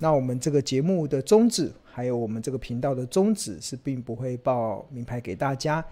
[0.00, 5.82] 那我们这个节目的宗旨，还有我们这个频道的宗旨，是并不会报名牌给大家，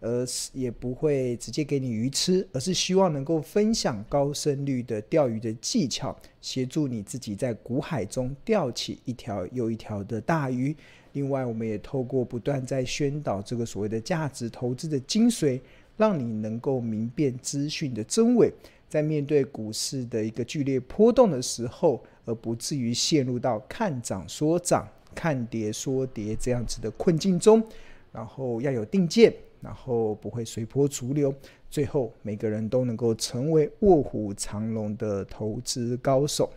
[0.00, 10.76] 而是也不会直接给你鱼吃，而是希望能够分享高胜率的钓鱼的技巧，协助你自己在股海中钓起一条又一条的大鱼。
[11.14, 15.58] 另外，我们也透过不断在宣导这个所谓的价值投资的精髓，
[15.96, 18.52] 让你能够明辨资讯的真伪，
[18.88, 22.04] 在面对股市的一个剧烈波动的时候。
[22.26, 27.62] 而不至于陷入到看涨说涨、看跌说跌这样子的困境中，
[28.10, 31.34] 然后要有定见，然后不会随波逐流，
[31.68, 36.50] 最后每个人都能够成为卧虎藏龙的投资高手。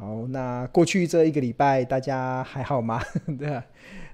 [0.00, 3.02] 好，那过去这一个礼拜大家还好吗？
[3.38, 3.62] 对啊，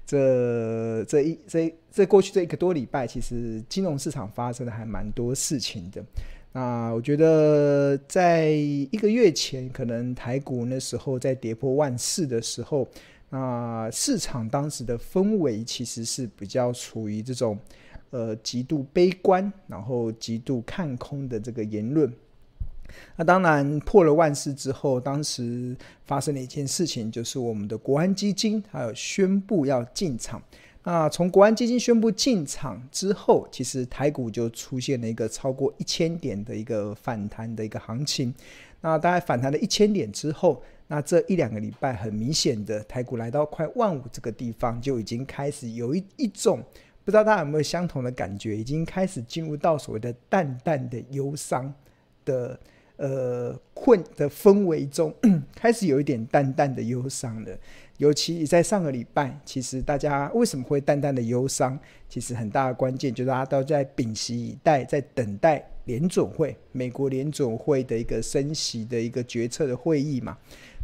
[0.05, 6.03] 这这一这这过去这一个多礼拜，其实金融市场发生的还蛮多事情的。
[6.51, 12.85] 那我觉得，在一个月前，可能台股那时候在跌破万四的时候，
[13.29, 17.57] 那市场当时的氛围其实是比较处于这种
[18.09, 22.13] 呃极度悲观，然后极度看空的这个言论。
[23.15, 30.41] 那当然破了万四之后，当时发生了一件事情，就是我们的国安基金还有宣布要进场。
[30.83, 38.33] 那从国安基金宣布进场之后，其实台股就出现了一个超过一千点的一个反弹的一个行情。
[38.79, 46.63] 那大概反弹了一千点之后，那这一两个礼拜，很明显的台股来到快万五这个地方，就已经开始有一一种
[47.03, 51.73] 不知道大家有没有相同的感觉，已经开始进入到所谓的淡淡的忧伤
[52.23, 52.57] 的
[52.97, 55.13] 呃困的氛围中，
[55.55, 57.57] 开始有一点淡淡的忧伤了。
[57.97, 61.77] 尤其在上个礼拜，其实大家为什么会淡淡的忧伤？
[62.07, 70.37] 其实很大的关键就是大家都在屏息以待，在等待联总会美国联总会的一个升息的一个决策的会议嘛。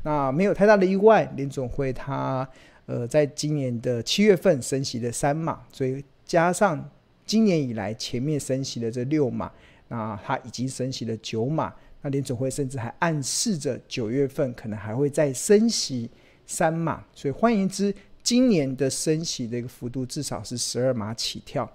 [0.04, 2.48] 那没有太大的意外，联总会它
[2.88, 6.90] 呃在今年的七月份升息了三码，所以加上
[7.28, 9.52] 今年以来前面升息的这六码，
[9.88, 11.72] 那它已经升息了九码。
[12.04, 16.08] 那联总会甚至还暗示着九月份可能还会再升息。
[16.46, 17.92] 三码，所以换言之，
[18.22, 21.68] 今年的升息的一个幅度至少是十二码起跳。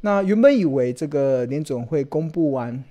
[0.00, 2.82] 那原本以为这个联总会公布完，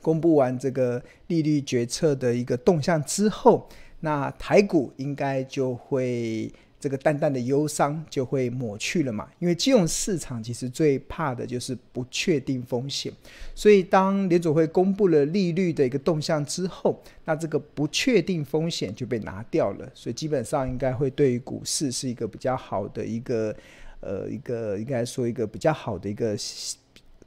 [0.00, 3.68] 公布完这个利率决策的一个动向之后，
[4.00, 6.52] 那台股应该就会。
[6.82, 13.12] 这个淡淡的忧伤就会抹去了嘛，因为金融市场其实最怕的就是不确定风险，
[13.54, 23.54] 所以当联准会公布了利率的一个动向之后，那这个不确定风险就被拿掉了，所以基本上应该会对于股市是一个比较好的一个
[24.00, 26.36] 呃一个应该说一个比较好的一个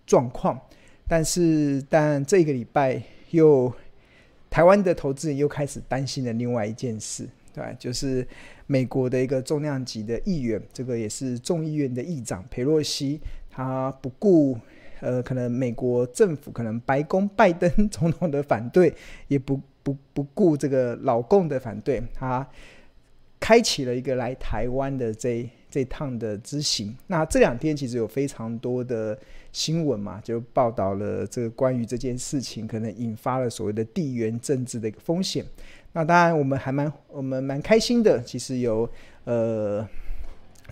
[0.05, 0.59] 状况，
[1.07, 3.71] 但是但这个礼拜又
[4.49, 7.25] 台湾的投资人又开始担心了另外一件事。
[7.53, 8.27] 对，就是
[8.67, 14.57] 美国的一个重量级的议员，这个也是众议院的议长裴洛西，他不顾
[15.01, 18.93] 呃，可能美国政府可能白宫拜登总统的反对，
[19.27, 22.47] 也不不不顾这个老共的反对，他
[23.39, 26.95] 开启了一个来台湾的这这趟的之行。
[27.07, 29.15] 那这两天其实有非常多的
[29.51, 35.45] 新闻嘛，就报道了这个关于这件事情可能引发了所谓的地缘政治的一个风险。
[35.97, 38.22] 那当然，我们还蛮我们蛮开心的。
[38.22, 38.88] 其实有
[39.23, 39.88] 呃，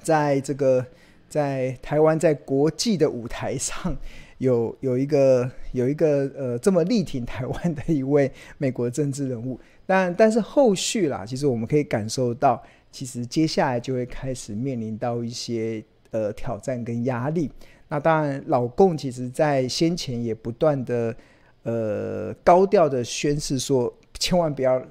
[0.02, 0.86] 在这个
[1.30, 3.96] 在台湾在国际的舞台上
[4.40, 9.58] 有有一个有一个呃这么力挺台湾的一位美国政治人物。
[9.86, 12.62] 但但是后续啦，其实我们可以感受到，
[12.92, 17.50] 其实接下来就会开始面临到一些呃挑战跟压力。
[17.88, 21.16] 那当然，老共其实在先前也不断的
[21.64, 24.86] 呃高调的宣示说，千万不要。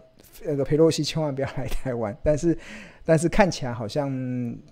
[0.44, 2.56] 那个裴洛西千万不要来台湾，但是，
[3.04, 4.10] 但是看起来好像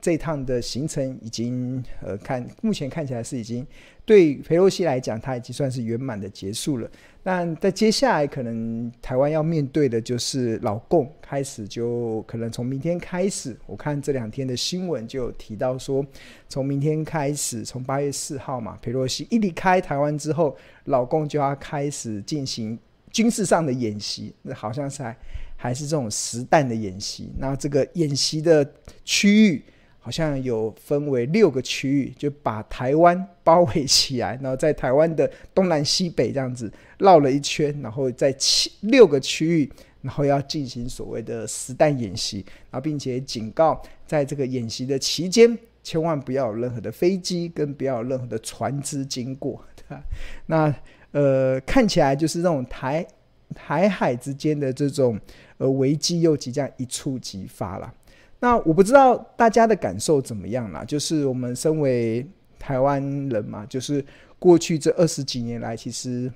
[0.01, 3.67] 这趟的行程已经呃，看目前看起来是已经
[4.05, 6.91] 对裴洛西来讲，他已经算是圆满的结束了。
[7.23, 16.05] 但在接下来，可能台湾要面对的就是老共开始，就可能从明天开始，我看这两天的新闻就有提到说，
[16.49, 22.79] 从明天开始，从八月四号嘛，裴洛西一离开台湾之后，老共就要开始进行
[23.11, 25.17] 军事上的演习，那好像是还。
[25.63, 28.67] 还是这种实弹的演习，那这个演习的
[29.05, 29.63] 区域
[29.99, 39.71] 好像有分为六个区域，就把台湾包围起来，然后在台湾的东南西北这样子绕了一圈，然后在七六个区域，
[40.01, 50.03] 然后要进行所谓的实弹演习，然后并且警告，在这个演习的期间，千万不要有任何的飞机跟不要有任何的船只经过，对吧？
[50.47, 50.75] 那
[51.13, 53.07] 呃，看起来就是那种台
[53.55, 55.19] 台海之间的这种
[55.59, 57.93] 呃危机又即将一触即发了。
[58.41, 62.27] 那我不知道大家的感受怎么样啦，就是我们身为
[62.59, 64.05] 台湾人嘛，就是
[64.39, 66.33] 过去这二十几年来，其实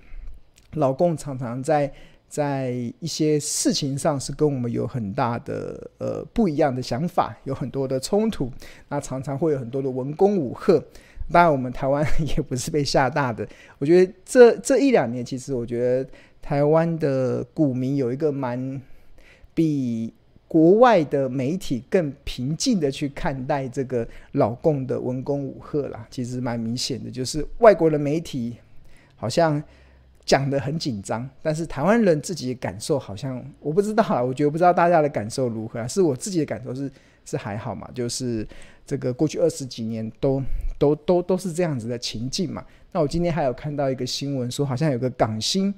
[0.74, 1.90] 老共常常在
[2.28, 8.52] 在一些事情上是跟我们有很大的呃不一样的想法，有很多的冲突，
[8.88, 10.82] 那常常会有很多的文攻武吓。
[11.32, 12.06] 当然，我们台湾
[12.36, 13.48] 也不是被吓大的。
[13.78, 16.10] 我觉得这这一两年，其实我觉得
[16.44, 18.78] 台湾的股民有一个蛮
[19.54, 20.12] 比。
[20.46, 28.54] 国外的媒体更平静的去看待这个老共的文攻武吓啦，其实蛮明显的，就是外国的媒体
[29.16, 29.60] 好像
[30.24, 36.88] 讲得很紧张，但是台湾人自己的感受好像我不知道啊，我觉得不知道大家的感受如何啊，是我自己的感受是
[37.24, 38.46] 是还好嘛，就是
[38.86, 40.40] 这个过去二十几年都
[40.78, 42.64] 都都都是这样子的情境嘛。
[42.92, 45.74] 那我今天还有看到一个新闻说，好像有个港星，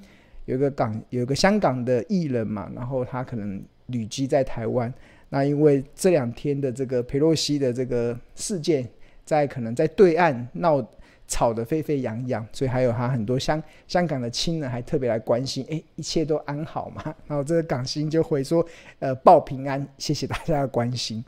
[0.47, 3.63] 有个港有个香港的艺人嘛，然后他可能。
[3.89, 4.93] 旅居在台湾，
[5.29, 8.85] 那因为这两天的这个裴洛西的这个事件，
[9.23, 10.85] 在可能在对岸闹
[11.25, 17.01] 吵得沸沸扬扬，所以还有他很多香香港的亲人还特别来关心，哎，一切都安好吗？
[17.27, 18.67] 然后这个港星就回说，
[18.99, 21.23] 呃，报平安，谢谢大家的关心。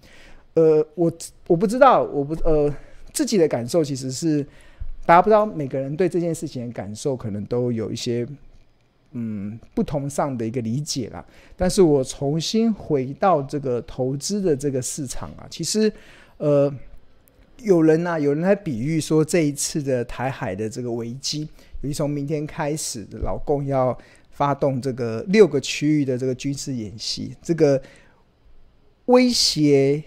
[0.55, 1.09] 呃，我
[1.47, 2.69] 我不知道，我不呃
[3.13, 4.45] 自己的感受其实是，
[5.05, 8.27] 大家不知道每个人对这件事情的感受可能都有一些。
[9.11, 11.25] 嗯，不同上的一个理解啦。
[11.57, 15.91] 但是我重新回到这个投资的这个市场啊，其实，
[16.37, 16.73] 呃，
[17.61, 21.47] 有人呢、啊，有人来比喻说，这一次的台海的这个危机，
[21.81, 23.97] 尤其从明天开始老共要
[24.31, 27.81] 发动这个六个区域的这个军事演习，这个
[29.05, 30.03] 威胁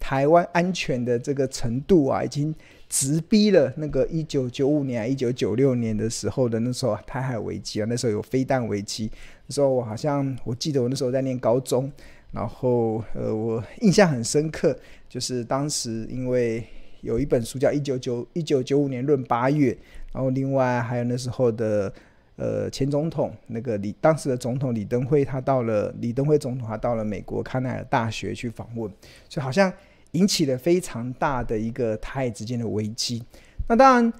[0.00, 2.54] 台湾安全的这个程度啊，已经。
[2.92, 9.10] 直逼了那个一九九五年、一九九六年的时候的那时候台海危机啊，那时候有飞弹危机。
[9.46, 11.90] 那时候我好像我记得我那时候在念高中，
[12.32, 14.78] 然后呃，我印象很深刻，
[15.08, 16.62] 就是当时因为
[17.00, 19.72] 有一本书叫《一九九一九九五年论八月》，
[20.12, 21.90] 然后另外还有那时候的
[22.36, 28.92] 呃前总统那个李当时的总统李登辉，他到了李登辉总统他到了美国康奈尔大学去访问，
[29.30, 29.72] 所以好像。
[30.12, 33.22] 引起了非常大的一个台海之间的危机。
[33.68, 34.12] 那当然，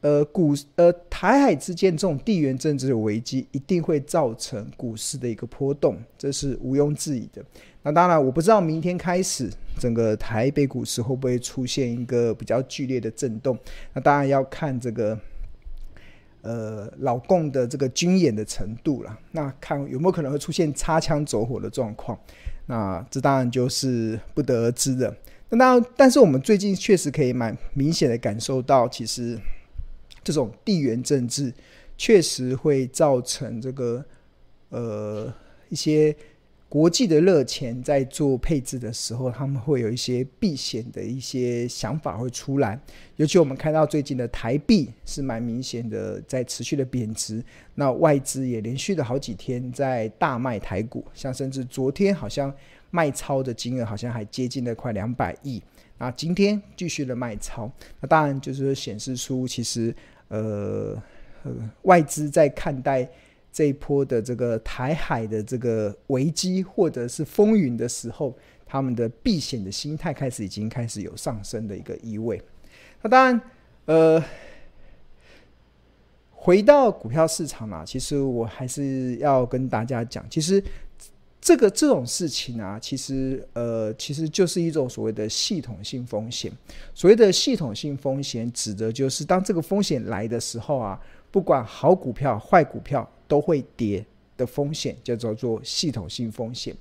[0.00, 7.42] 呃，股呃台海之间这种地缘政治的危机，一定会造成股市的一个波动，这是毋庸置疑的。
[7.82, 13.58] 那当然，我不知道明天开始整个台北股市会不会出现一个比较剧烈的震动。
[13.94, 15.18] 那当然要看这个
[16.42, 19.18] 呃老共的这个军演的程度了。
[19.30, 22.18] 那看有没有可能会出现擦枪走火的状况。
[22.66, 25.16] 那这当然就是不得而知的。
[25.50, 29.38] 那，但是我们最近确实可以蛮明显的感受到，其实
[30.22, 31.50] 这种地缘政治
[31.96, 34.04] 确实会造成这个
[34.68, 35.32] 呃
[35.70, 36.14] 一些
[36.68, 42.78] 国际的热钱在做配置的时候，他们会有一些避险的一些想法会出来。
[43.16, 47.42] 尤其我们看到最近的台币是蛮明显的在持续的贬值，
[47.74, 52.54] 那外资也连续的好几天在大卖台股，像甚至昨天好像。
[52.90, 55.62] 卖超的金额好像还接近了快两百亿，
[55.98, 57.70] 那今天继续的卖超，
[58.00, 59.94] 那当然就是显示出其实
[60.28, 60.96] 呃，
[61.42, 61.52] 呃
[61.82, 63.06] 外资在看待
[63.52, 72.40] 这一波的这个台海的这个危机或者是风云的时候，他们的避险的心态开始已经开始有上升的一个意味。
[73.02, 73.40] 那当然
[73.84, 74.24] 呃，
[76.30, 80.64] 回到股票市场啊，其实我还是要跟大家讲，其实。
[81.40, 86.52] 这个这种事情啊，其实呃，其实就是一种所谓的系统性风险。
[86.94, 94.04] 所谓的系统性风险，指的就是当这个风险来的时候啊，不管好股票、坏股票都会跌
[94.36, 96.74] 的风险，叫做做系统性风险。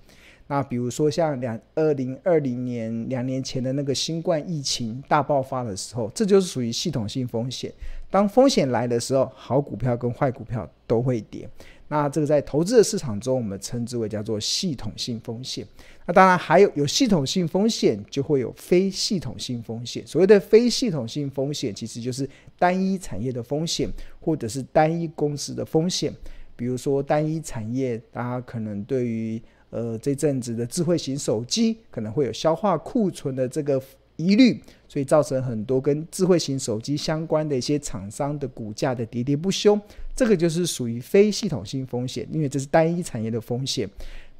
[0.50, 7.72] 那比如说像两二零二零年两年前的那个新冠疫情大爆发的时候，这就是属于系统性风险。
[8.10, 11.48] 当风险来的时候，好股票跟坏股票都会跌。
[11.89, 15.65] 那这个在投资的市场中，我们称之为叫做系统性风险。
[16.06, 20.06] 那当然还有有系统性风险，就会有非系统性风险。
[20.06, 22.29] 所谓的非系统性风险，其实就是
[22.60, 23.89] 单一产业的风险，
[24.20, 26.13] 或者是单一公司的风险。
[26.56, 33.82] 比如说单一产业，大家可能对于呃这阵子的智慧型手机可能会有消化库存的这个
[34.18, 39.80] 疑虑，所以造成很多跟智慧型手机相关的一些厂商的股价的跌跌不休。
[40.16, 43.90] 这个就是属于非系统性风险，因为这是单一产业的风险。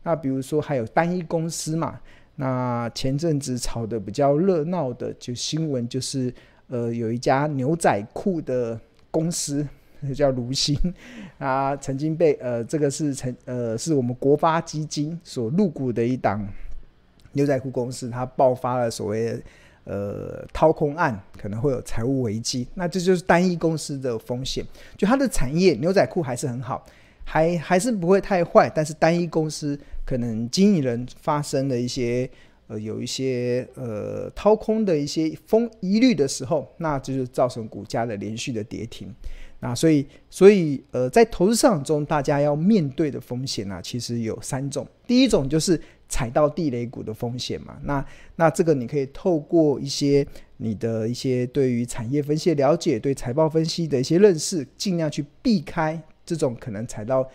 [0.04, 2.00] 那比如说还有单一公司嘛，
[2.36, 6.34] 那前阵子炒得比较热闹的就新闻就是，
[6.68, 8.80] 呃，有一家牛仔裤的
[9.12, 9.68] 公司
[10.16, 10.78] 叫如新
[11.38, 16.48] 啊，曾经被呃这个是曾呃是我们国发基金所入股的一档
[17.34, 19.42] 牛仔裤公司，它爆发了所谓的
[19.88, 22.68] 呃掏空案，可能会有财务危机。
[22.76, 24.64] 那这就是单一公司的风险，
[24.96, 26.86] 就它的产业牛仔裤还是很好。
[27.30, 32.30] 还还是不会太坏，但是单一公司可能经营人发生了一些
[32.68, 39.14] 呃有一些呃掏空的一些风疑虑的时候，那这就是造成股价的连续的跌停。
[39.60, 44.88] 那所以所以呃在投资市场中，大家要面对的风险啊，其实有三种。
[45.08, 47.78] 第一种就是踩到地雷股的风险嘛。
[47.84, 50.26] 那那这个你可以透过一些
[50.58, 56.02] 你的一些对于产业分析了解，对财报分析的一些认识，尽量去避开。
[56.26, 57.28] 这种可能踩到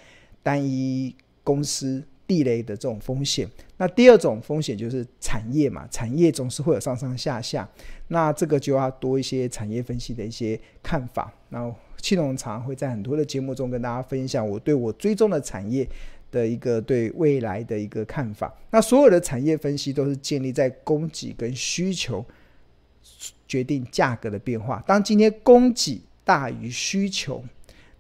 [0.43, 3.47] 单一公司地雷的这种风险。
[3.77, 7.69] 那第二种风险就是产业嘛，产业总是会有上上下下，
[8.09, 11.31] 那这个就要多一些产业分析的一些看法。
[11.51, 15.87] 然后庆隆常会在很多的节目中跟大家分享我对我追踪的产业
[16.31, 18.51] 的一个对未来的一个看法。
[18.71, 22.25] 那所有的产业分析都是建立在供给跟需求
[23.47, 24.83] 决定价格的变化。
[24.87, 27.45] 当今天供给大于需求，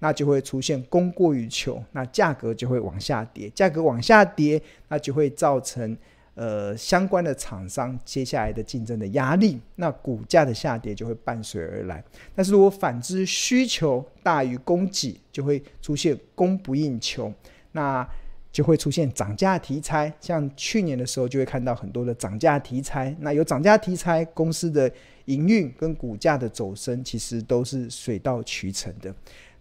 [0.04, 5.96] 那就会出现供过于求，那价格就会往下跌，价格往下跌，那就会造成
[6.34, 12.02] 呃相关的厂商接下来的竞争的压力，那股价的下跌就会伴随而来。
[12.34, 17.32] 但是如果反之，需求大于供给，就会出现供不应求，
[17.70, 18.04] 那
[18.50, 20.12] 就会出现涨价题材。
[20.20, 23.14] 像去年的时候，就会看到很多的涨价题材。
[23.20, 24.90] 那有涨价题材，公司的
[25.26, 29.14] 营运跟股价的走升，其实都是水到渠成的。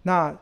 [0.03, 0.35] 那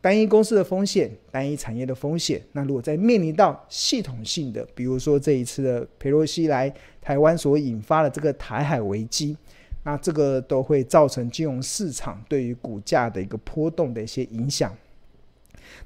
[0.00, 9.36] 单一公司的风险，单一产业的风险，那如果在面临到系统性的，比如说这一次的佩洛西来台湾所引发的这个台海危机，
[9.84, 14.76] 那这个都会造成金融市场对于股价的一个波动的一些影响。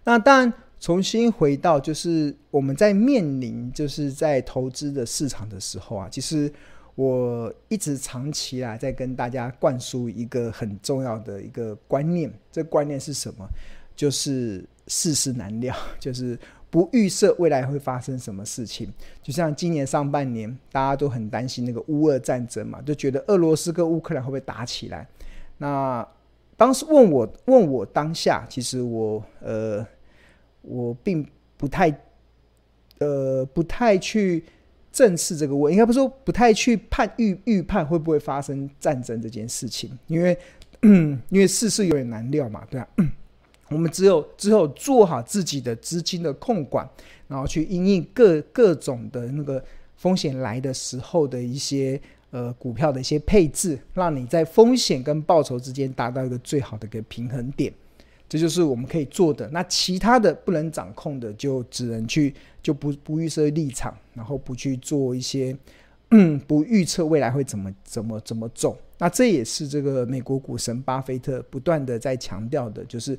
[0.05, 6.53] 那当然，重新回到就是我们在面临就是在投资的市场的时候啊，其实。
[6.97, 13.47] 我一直长期啊在跟大家灌输一个很重要的一个观念，这观念是什么？
[13.95, 16.39] 就是世事难料， 就是
[16.71, 18.91] 不预设未来会发生什么事情。
[19.23, 25.07] 就像今年上半年，大家都很担心那个乌俄战争嘛，就觉得俄罗斯跟乌克兰会不会打起来？
[25.59, 26.07] 那
[26.57, 29.87] 当时问我问我当下，其实我呃
[30.63, 31.27] 我并
[31.59, 31.95] 不太
[33.01, 34.43] 呃不太去。
[34.97, 40.35] 正视这个问，应该不说不太去判预预判会不会发生战争这件事情，因为
[40.81, 42.89] 因为世事有点难料嘛，对吧？
[43.69, 46.89] 我们只有只有做好自己的资金的控管，
[47.29, 49.63] 然后去因应各各种的那个
[49.99, 52.01] 风险来的时候的一些
[52.31, 57.71] 呃股票的一些配置，让你在风险跟报酬之间达到一个最好的一个平衡点。
[58.29, 59.49] 这就是我们可以做的。
[59.51, 65.57] 那其他的不能掌控的，就只能去就不不预设立场，然后不去做一些
[66.11, 68.77] 嗯不预测未来会怎么怎么怎么走。
[68.99, 73.19] 那这也是这个美国股神巴菲特不断的在强调的，就是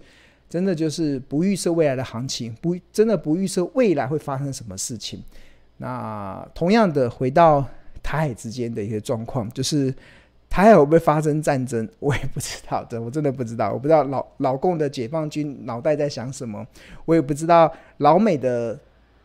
[0.50, 5.24] 真的就是不预设未来的行情，不真的不预设未来会发生什么事情。
[5.78, 7.66] 那同样的，回到
[8.04, 9.94] 台海之间的一个状况，就是。
[10.50, 11.88] 台海会不会发生战争？
[12.00, 13.72] 我也不知道，这我真的不知道。
[13.72, 16.66] 我不知道老老共的解放军脑袋在想什么，
[17.06, 18.80] 我也不知道老美的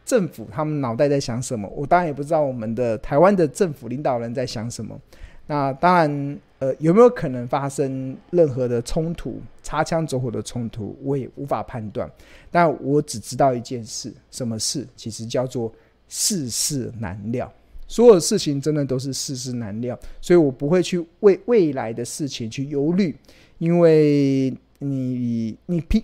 [0.05, 1.69] 政府他们脑袋在想什么。
[1.75, 4.99] 我当然也不知道我们的台湾的政府领导人在想什么。
[5.47, 12.11] 那当然，呃，有没有可能发生任何的冲突、擦枪走火的冲突，我也无法判断。
[12.51, 14.87] 但我只知道一件事，什么事？
[14.95, 15.73] 其实叫做
[16.09, 17.53] 世事难料。
[17.93, 23.15] 所有事情真的都是世事难料，所以我不会去为未来的事情去忧虑，
[23.59, 26.03] 因为你你平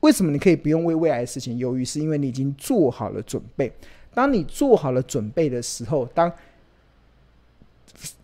[0.00, 1.84] 为什么你可以不用为未来的事情忧虑？
[1.84, 3.72] 是因为你已经做好了准备。
[4.12, 6.28] 当你做好了准备的时候，当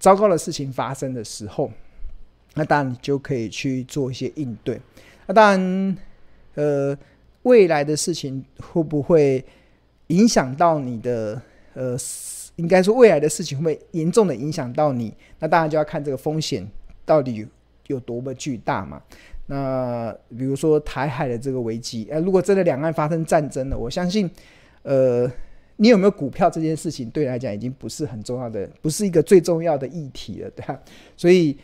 [0.01, 1.71] 糟糕的事情发生的时候，
[2.55, 4.81] 那当然你就可以去做一些应对。
[5.29, 5.97] 那当然，
[6.57, 6.99] 呃，
[7.45, 9.45] 未来的事情会不会
[10.09, 11.41] 影响到你的
[11.75, 11.97] 呃？
[12.59, 15.15] 应该说，未来的事情会严重的影响到你？
[15.39, 16.69] 那当然就要看这个风险
[17.05, 17.47] 到底
[17.87, 19.01] 有多么巨大嘛。
[19.47, 24.29] 那比如说台海的这个危机，呃，如果真的两岸发生战争了，我相信，
[24.83, 25.31] 呃，
[25.77, 30.79] 你有没有股票这件事情，对你来讲已经不是很重要的，不是一个最重要的议题了，对吧？
[31.17, 31.57] 所以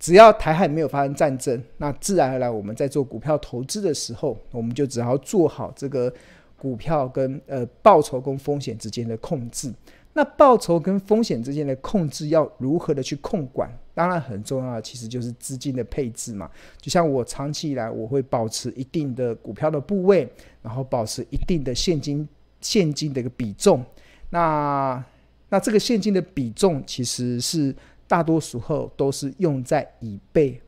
[0.00, 6.10] 只要台海没有发生战争，那自然而然我们在做股票投资的时候，我们就只要做好这个
[6.56, 9.70] 股票跟呃报酬跟风险之间的控制。
[10.18, 13.70] 那报酬跟风险之间的控制要如何的去控管？
[13.94, 16.50] 当然很重要的其实就是资金的配置嘛。
[16.80, 20.28] 就像我长期以来，我会保持一定的股票的部位，
[20.60, 22.28] 然后保持一定的现金
[22.60, 23.84] 现金的一个比重。
[24.30, 25.00] 那
[25.48, 27.72] 那这个现金的比重其实是
[28.08, 30.60] 大多时候都是用在以备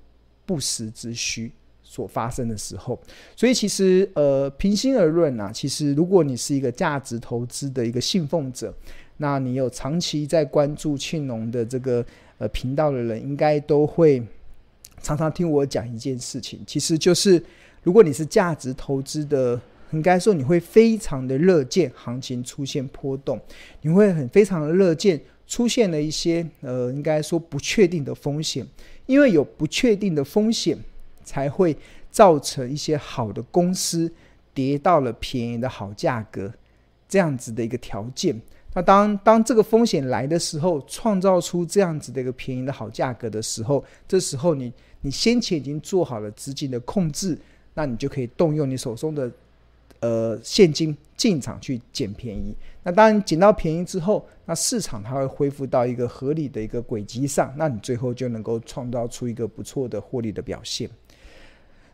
[0.47, 1.51] 不时之需
[1.91, 2.97] 所发生的时候。
[3.35, 8.73] 所以其实呃，平心而论啊，其实如果你是一个价值投资的一个信奉者。
[9.23, 12.03] 那你有长期在关注庆农的这个
[12.39, 14.23] 呃频道的人，应该都会
[15.03, 17.43] 常常听我讲一件事情，其实就是
[17.83, 23.39] 如果你是价值投资的，应该说你会非常的乐见行情出现波动，
[23.83, 28.67] 你会很非常的乐见出现了一些呃应该说不确定的风险，
[29.05, 30.79] 因为有不确定的风险，
[31.31, 31.77] 才会
[32.11, 34.13] 造成一些好的公司
[34.53, 36.53] 跌到了便宜的好价格
[37.09, 38.35] 这样子的一个条件。
[38.75, 44.73] 那当当这个风险来的时候，创造出这样子的一个便宜的好价格的时候，这时候你
[45.03, 47.39] 你先前已经做好了资金的控制，
[47.75, 49.31] 那你就可以动用你手中的
[50.01, 52.53] 呃现金进场去捡便宜。
[52.83, 60.91] 那当然捡到便宜之后，那市场它会恢复到一个合理的一个轨迹上，那你最后就能够创造出一个不错的获利的表现。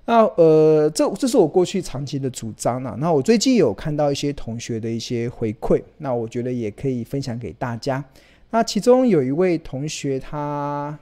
[0.08, 2.96] 那呃，这这是我过去长期的主张啊。
[3.00, 8.02] 那我最近有看到一些同学的一些回馈，那我觉得也可以分享给大家。
[8.50, 10.96] 那其中有一位同学他，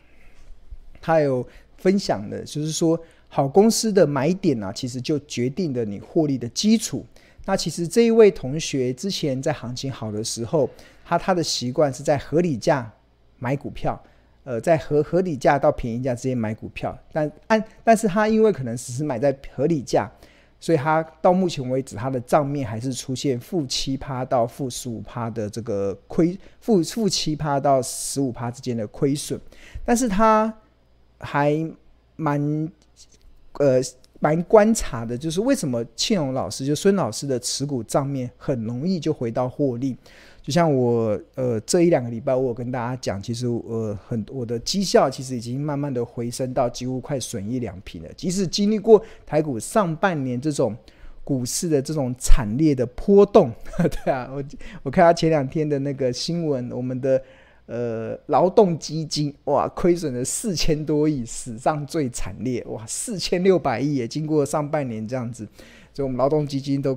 [1.03, 1.47] 他他有
[1.77, 7.05] 分享的，就是说好公司的买点啊，其实就决定了你获利的基础。
[7.45, 10.69] 那其实这一位同学之前在行情好的时候，
[11.05, 12.91] 他他的习惯是在合理价
[13.39, 14.03] 买股票。
[14.45, 20.11] 呃，在合合理价到便宜价之间买股票，但按但是他因为可能只是买在合理价，
[20.61, 29.41] 所以他到目前为止他的账面还是出现负七趴到负十五趴的这个亏，负负七趴到十五趴之间的亏损，
[29.83, 30.55] 但是他
[31.19, 31.67] 还
[32.17, 32.71] 蛮
[33.55, 33.81] 呃
[34.21, 39.97] 蛮观察的，就是为什么庆荣老师就孙老师的持股账面很容易就回到获利。
[40.45, 48.09] 就像我呃这一两个礼拜，我有跟大家讲，其实呃很我的绩效其实已经慢慢的回升到几乎快损益两平了。
[48.15, 50.77] 即使经历过台股上半年这种
[51.25, 53.51] 股市的这种惨烈的波动，
[54.05, 54.45] 对啊，我
[54.83, 57.23] 我看他前两天的那个新闻，我们的
[57.65, 65.49] 呃劳动基金哇亏损了四千多亿，史上最惨烈哇四千六百亿也经过上半年这样子，
[65.95, 66.95] 所以我们劳动基金都。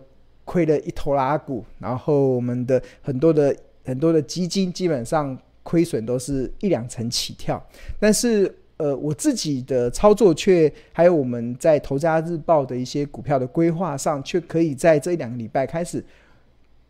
[0.47, 7.61] 亏了一头拉股，然后我们的很多的很多的基金基本上亏损都是一两成起跳，
[7.99, 16.01] 但是呃我自己的操作却还有我们在《投资家日报》的一些股票的规划上，却可以在这一两个礼拜开始，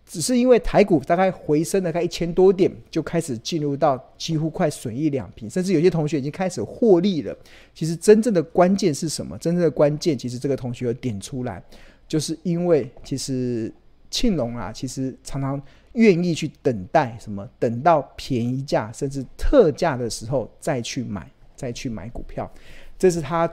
[0.06, 7.36] 只是因为台股大概回升了大概一千多点，就开始进入到几乎快损益两平，甚至有些同学已经开始获利了。
[7.74, 9.36] 其实真正的关键是什么？
[9.40, 11.64] 真正的关键其实这个同学有点出来。
[12.08, 13.74] 就是因为其实
[14.10, 15.62] 庆隆啊，其实常常
[15.94, 22.50] 愿意去等待什么，等到便宜价甚至特价的时候再去买，再去买股票。
[22.98, 23.50] 这是他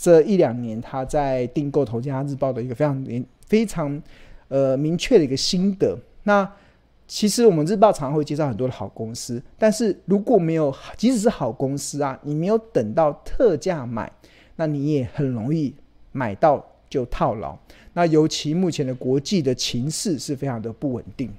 [0.00, 4.02] 这一两年他在订购《投家日报》的一个非常明非常
[4.48, 5.98] 呃明确的一个心得。
[6.24, 6.48] 那
[7.06, 14.12] 其实我们日报常常会介绍很多的好公司，但是如果没有，即使是好公司啊，你没有等到特价买，
[14.56, 15.74] 那你也很容易
[16.12, 17.58] 买到就套牢。
[17.94, 21.30] 那尤其目前的国际的情势是非常的不稳定，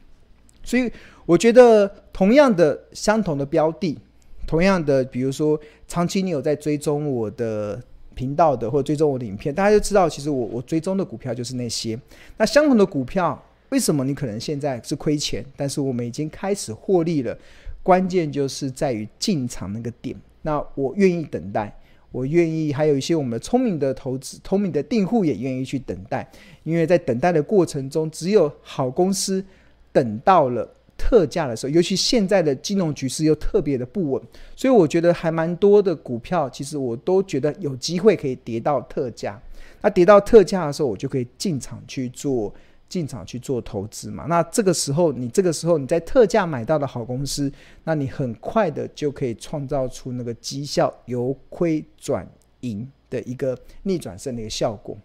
[0.64, 0.92] 所以
[1.26, 3.98] 我觉得同样的相同的标的，
[4.46, 7.82] 同样的，比如说长期你有在追踪我的
[8.14, 11.98] 频道的，或者追踪我的影片，大家就知道，其实我我追踪的股票就是那些。
[12.36, 17.38] 那相同的股票，为什么你可能现在是亏钱，但是我们已经开始获利了？
[17.82, 20.14] 关键就是在于进场那个点。
[20.42, 21.74] 那我愿意等待。
[22.12, 26.28] 我愿意，还有一些我们聪明的投资、聪明的订户也愿意去等待，
[26.64, 29.44] 因为在等待的过程中，只有好公司
[29.92, 30.68] 等到了
[30.98, 34.22] 特价的时候，尤其现在的金融局势又特别的不稳，
[34.56, 39.40] 所以我觉得还蛮多的股票，其实我都觉得有机会可以跌到特价。
[39.82, 42.54] 那跌到特价的时候，我就可以进场去做。
[42.90, 47.50] 进场去做投资嘛，那这个时候你这个时候你在特价买到的好公司，
[47.84, 52.28] 那你很快的就可以创造出那个绩效由亏转
[52.62, 54.98] 盈的一个逆转胜的一个效果。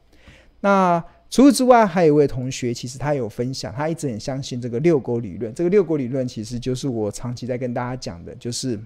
[0.61, 5.53] 那除此之外，还有一位同学，其实他有分享，他一直很相信这个遛狗理论。
[5.53, 8.81] 这个遛狗理论其实就是我长期在跟大家讲的，就是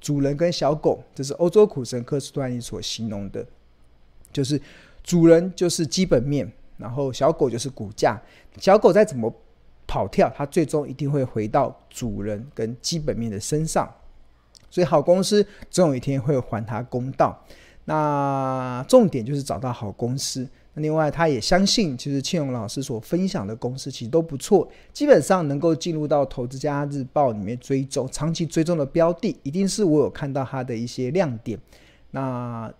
[0.00, 3.44] 主人跟小狗，这是欧洲苦神科斯托兰尼所形容的，
[4.32, 4.60] 就是
[5.02, 6.52] 主人就是基本面。
[6.76, 8.20] 然后小狗就是股价，
[8.58, 9.32] 小狗再怎么
[9.86, 13.88] 跑跳，它最终一定会回到主人跟基本面的身上。
[14.68, 17.40] 所以好公司总有一天会还它公道。
[17.84, 20.46] 那重点就是找到好公司。
[20.74, 31.58] 那另外，他也相信，其实庆荣老师所分享的公司其实都不错，基本上能够进入到《投资家日报》里面追踪，长期追踪的标的，一定是我有看到它的一些亮点。
[32.10, 32.70] 那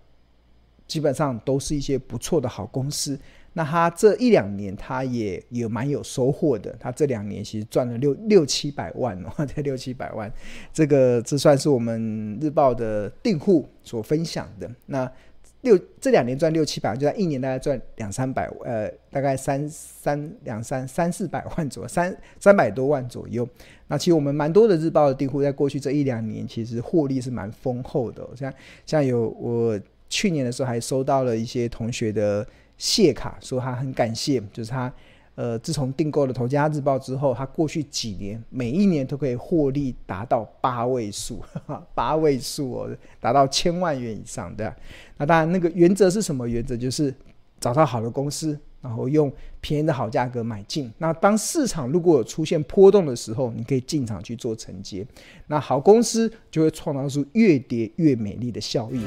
[0.88, 3.18] 基本上都是一些不错的好公司。
[3.58, 6.76] 那他这一两年，他也也蛮有收获的。
[6.78, 10.30] 他这两年其实赚了六六七百万哦， 这六七百万，
[10.74, 14.70] 这个这算是我们日报的订户所分享的。
[14.84, 15.10] 那
[15.62, 23.48] 六这两年赚六七百万，就在一年大概赚两三百，呃，大概三三两三三四百万左右，三三百多万左右。
[23.88, 28.22] 那其实我们蛮多的日报的订户，在过去这一两年，其实获利是蛮丰厚的。
[28.36, 28.52] 像
[28.84, 32.46] 像有我去年的时候，还收到了一些同学的。
[32.78, 34.92] 谢卡说他很感谢，就是他，
[35.34, 41.42] 呃，自从订购了《投家日报》之后，他过去几年每一年都可以获利达到八位数，
[41.94, 44.74] 八位数哦，达到千万元以上的。
[45.16, 46.76] 那当然，那个原则是什么原则？
[46.76, 47.14] 就是
[47.58, 50.92] 找到好的公司，然后用便宜的好价格买进。
[50.98, 55.06] 那当市场如果有出现波动的时候，你可以进场去做承接。
[55.46, 59.02] 那好公司就会创造出越跌越美丽的效应。